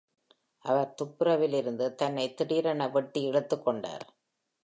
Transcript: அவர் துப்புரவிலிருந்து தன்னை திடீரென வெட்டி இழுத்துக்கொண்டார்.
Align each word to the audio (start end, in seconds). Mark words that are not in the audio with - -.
அவர் 0.65 0.93
துப்புரவிலிருந்து 1.01 1.95
தன்னை 1.95 2.33
திடீரென 2.33 2.87
வெட்டி 2.87 3.29
இழுத்துக்கொண்டார். 3.29 4.05